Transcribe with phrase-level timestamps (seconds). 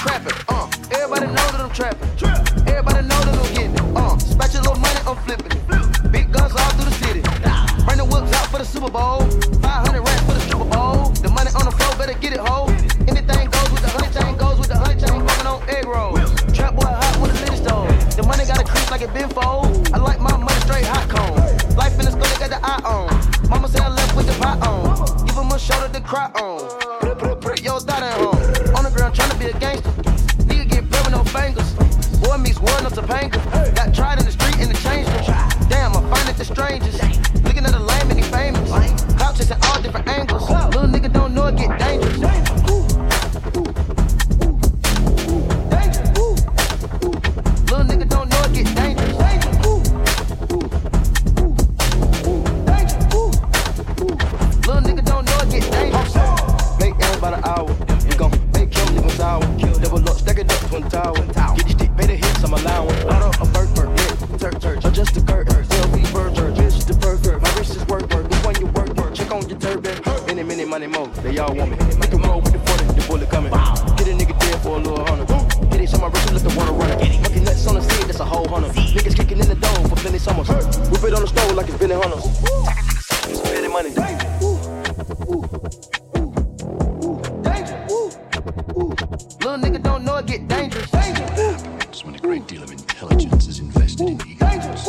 [0.00, 2.08] Trapping, Uh, everybody know that I'm trapping.
[2.66, 3.80] Everybody know that I'm getting it.
[3.94, 6.10] Uh, spatch a little money, I'm flipping it.
[6.10, 7.20] Big guns all through the city.
[7.84, 9.28] Bring the whips out for the Super Bowl.
[9.60, 11.12] 500 racks for the Super Bowl.
[11.20, 12.64] The money on the floor, better get it, ho.
[13.12, 16.16] Anything goes with the honey chain, goes with the honey chain, fucking on egg roll.
[16.56, 18.16] Trap boy hot with a lid stove.
[18.16, 19.68] The money got a creep like it been fold.
[19.92, 21.36] I like my money straight hot cone.
[21.76, 23.12] Life in the school, they got the eye on.
[23.52, 24.96] Mama say I left with the pot on.
[25.28, 26.88] Give him a shoulder to cry on.
[27.40, 28.36] Put your thought at home.
[28.76, 29.89] On the ground, trying to be a gangster
[32.70, 33.40] button up Topanga.
[33.50, 33.72] Hey.
[33.74, 35.68] Got tried in the street and it changed them.
[35.68, 37.02] Damn, I find it the strangest.
[37.44, 38.70] Looking at the lame and he famous.
[39.18, 40.48] Clout chasing all different angles.
[40.50, 40.89] Little
[65.04, 65.54] just a curtain.
[65.54, 67.38] Bitch the burger.
[67.38, 68.28] My wrist is work work.
[68.28, 69.14] This one you work work.
[69.14, 69.96] Check on your turban.
[70.26, 71.08] Many, many money more.
[71.24, 71.76] They all want me.
[71.96, 73.52] Make a roll with the 40, the bullet coming.
[73.96, 75.28] Get a nigga dead for a little hundred.
[75.72, 76.98] Hit it of my wrist, let the water run.
[77.24, 78.72] Fucking nuts on the scene, that's a whole hundred.
[78.72, 80.48] Niggas kicking in the dome for plenty summers.
[80.48, 82.79] Whip it on the stove like it's been a hundred.
[92.80, 94.86] intelligence is invested Ooh, in egos.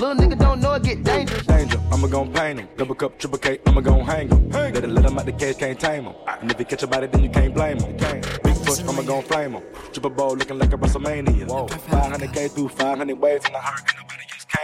[0.00, 1.44] Little nigga don't know it get dangerous.
[1.46, 2.68] Danger, I'ma gon' paint him.
[2.76, 4.48] Double cup, triple K, I'ma gon' hang him.
[4.48, 6.14] Better let him out the cage, can't tame him.
[6.26, 6.38] Ah.
[6.40, 7.96] And if you catch a body, then you can't blame him.
[7.96, 9.62] Big push, I'ma gon' flame him.
[9.92, 11.46] Triple bowl looking like a WrestleMania.
[11.48, 11.66] Whoa.
[11.66, 14.19] 500K through 500 waves in the hurricane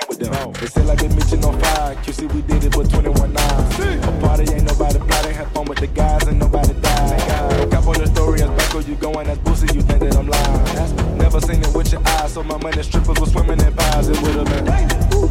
[0.08, 0.32] with them.
[0.32, 0.52] No.
[0.52, 1.94] They say like the mission on fire.
[1.96, 3.36] QC, we did it with 21 9.
[3.36, 5.34] A party ain't nobody plotting.
[5.34, 7.60] Have fun with the guys and nobody died.
[7.60, 10.28] Look up on the story as Bucko, you going as Boosie, you think that I'm
[10.28, 10.64] lying.
[10.76, 14.08] That's, never seen it with your eyes, so my money strippers were swimming in pies.
[14.08, 14.64] It would've been.
[14.64, 15.08] Danger.
[15.14, 15.30] Ooh.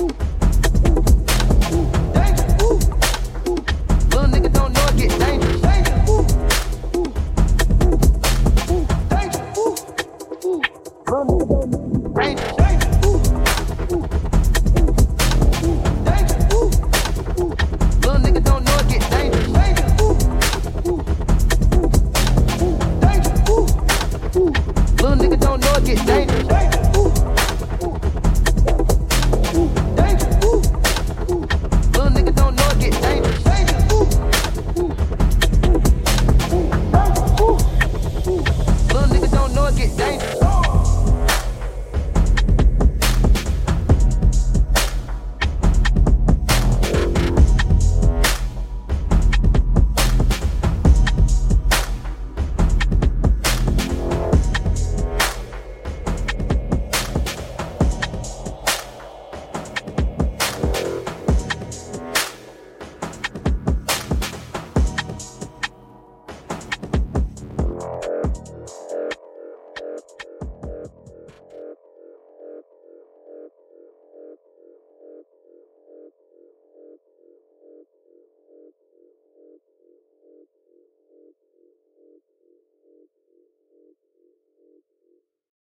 [0.00, 0.12] Ooh.
[1.74, 2.12] Ooh.
[2.12, 2.45] Danger.